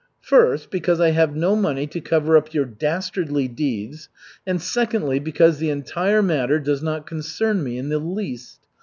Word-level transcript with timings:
"First, 0.23 0.71
because 0.71 0.99
I 0.99 1.11
have 1.11 1.35
no 1.35 1.55
money 1.55 1.85
to 1.85 2.01
cover 2.01 2.35
up 2.35 2.55
your 2.55 2.65
dastardly 2.65 3.47
deeds, 3.47 4.09
and 4.47 4.59
secondly 4.59 5.19
because 5.19 5.59
the 5.59 5.69
entire 5.69 6.23
matter 6.23 6.57
does 6.57 6.81
not 6.81 7.05
concern 7.05 7.63
me 7.63 7.77
in 7.77 7.89
the 7.89 7.99
least. 7.99 8.61